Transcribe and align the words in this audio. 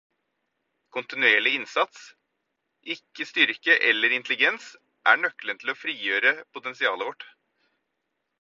Kontinuerlig 0.95 1.53
innsats- 1.57 2.05
ikke 2.95 3.27
styrke 3.33 3.77
eller 3.91 4.17
intelligens- 4.19 4.71
er 5.13 5.23
nøkkelen 5.27 5.63
til 5.65 5.73
å 5.75 5.79
frigjøre 5.85 6.37
potensialet 6.59 7.07
vårt. 7.11 7.29